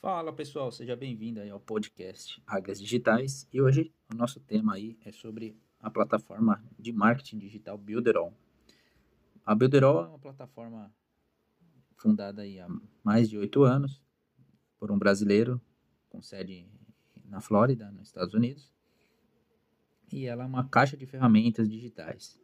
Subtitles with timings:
[0.00, 5.10] Fala pessoal, seja bem-vindo ao podcast Águias Digitais e hoje o nosso tema aí é
[5.10, 8.32] sobre a plataforma de marketing digital Builderall.
[9.44, 10.94] A Builderall é uma plataforma
[11.96, 12.68] fundada aí há
[13.02, 14.00] mais de oito anos
[14.78, 15.60] por um brasileiro
[16.08, 16.64] com sede
[17.24, 18.70] na Flórida, nos Estados Unidos,
[20.12, 22.40] e ela é uma caixa de ferramentas digitais.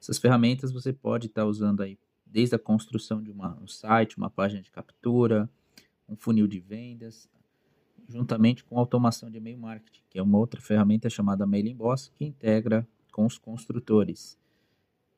[0.00, 1.96] Essas ferramentas você pode estar usando aí
[2.26, 5.48] desde a construção de uma, um site, uma página de captura,
[6.08, 7.28] um funil de vendas,
[8.08, 12.24] juntamente com automação de e-mail marketing, que é uma outra ferramenta chamada Mailing Boss, que
[12.24, 14.38] integra com os construtores.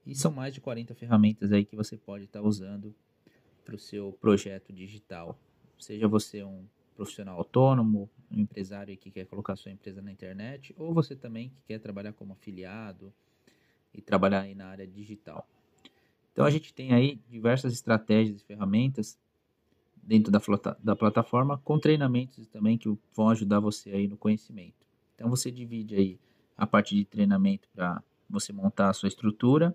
[0.04, 2.94] E são mais de 40 ferramentas aí que você pode estar usando
[3.64, 5.38] para o seu projeto digital.
[5.78, 6.64] Seja você um
[6.96, 11.62] profissional autônomo, um empresário que quer colocar sua empresa na internet, ou você também que
[11.62, 13.12] quer trabalhar como afiliado
[13.94, 15.48] e trabalhar aí na área digital.
[16.32, 19.18] Então a gente tem aí diversas estratégias e ferramentas
[20.10, 20.40] dentro da,
[20.82, 24.84] da plataforma com treinamentos também que vão ajudar você aí no conhecimento.
[25.14, 26.18] Então você divide aí
[26.56, 29.72] a parte de treinamento para você montar a sua estrutura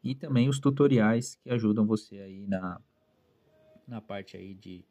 [0.00, 2.80] e também os tutoriais que ajudam você aí na,
[3.84, 4.84] na parte aí de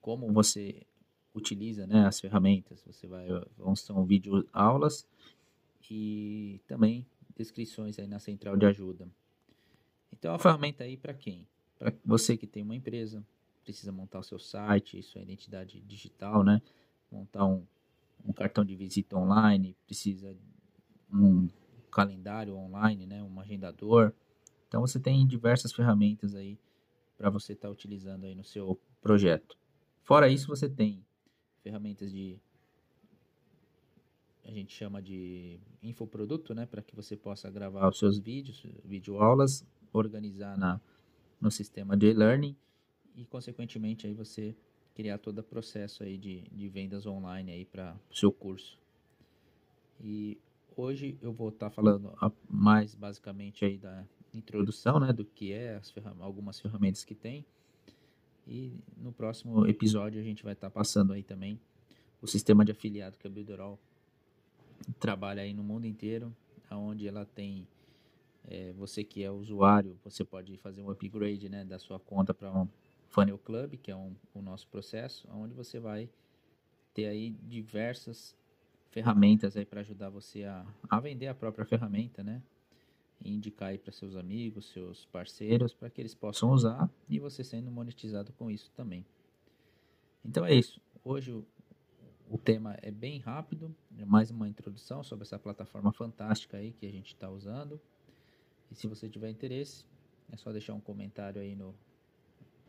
[0.00, 0.86] como você
[1.34, 2.84] utiliza né, as ferramentas.
[2.86, 3.26] Você vai,
[3.74, 5.08] são vídeo aulas
[5.90, 7.04] e também
[7.36, 9.08] descrições aí na central de ajuda.
[10.12, 11.44] Então, uma ferramenta aí para quem?
[11.76, 13.24] Para você que tem uma empresa,
[13.70, 16.60] precisa montar o seu site, sua identidade digital, né?
[17.10, 17.64] Montar um,
[18.24, 20.36] um cartão de visita online, precisa
[21.12, 21.48] um
[21.90, 23.22] calendário online, né?
[23.22, 24.12] Um agendador.
[24.66, 26.58] Então, você tem diversas ferramentas aí
[27.16, 29.56] para você estar tá utilizando aí no seu projeto.
[30.02, 31.04] Fora isso, você tem
[31.62, 32.38] ferramentas de
[34.44, 39.64] a gente chama de infoproduto, né, para que você possa gravar os seus vídeos, videoaulas,
[39.92, 40.80] organizar na,
[41.40, 42.56] no sistema de e-learning
[43.16, 44.54] e, consequentemente, aí você
[44.94, 48.78] criar todo o processo aí de, de vendas online aí para o seu curso.
[50.02, 50.38] E
[50.76, 52.12] hoje eu vou estar tá falando
[52.48, 57.44] mais basicamente aí da introdução, né, do que é as ferram algumas ferramentas que tem.
[58.46, 61.60] E no próximo episódio a gente vai estar tá passando aí também
[62.20, 63.78] o sistema de afiliado que a Builderall
[64.98, 66.34] trabalha aí no mundo inteiro,
[66.70, 67.66] onde ela tem
[68.48, 72.50] é, você que é usuário, você pode fazer um upgrade né, da sua conta para
[72.52, 72.68] um
[73.10, 76.08] Funnel Club, que é um, o nosso processo, onde você vai
[76.94, 78.36] ter aí diversas
[78.90, 82.42] ferramentas aí para ajudar você a, a vender a própria ferramenta, né?
[83.22, 87.44] E indicar aí para seus amigos, seus parceiros, para que eles possam usar e você
[87.44, 89.04] sendo monetizado com isso também.
[90.24, 90.80] Então é isso.
[91.04, 91.32] Hoje
[92.28, 96.86] o tema é bem rápido, é mais uma introdução sobre essa plataforma fantástica aí que
[96.86, 97.80] a gente está usando.
[98.70, 99.84] E se você tiver interesse,
[100.30, 101.74] é só deixar um comentário aí no,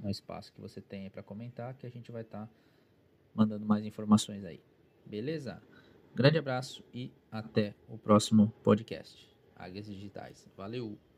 [0.02, 2.50] no espaço que você tem para comentar, que a gente vai estar tá
[3.34, 4.60] mandando mais informações aí.
[5.06, 5.62] Beleza?
[6.14, 9.30] Grande abraço e até o próximo podcast.
[9.56, 10.48] Águias Digitais.
[10.58, 11.11] Valeu!